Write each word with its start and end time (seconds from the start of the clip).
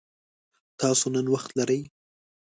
تاسو 0.79 1.05
نن 1.15 1.25
وخت 1.33 1.49
لری؟ 1.59 1.79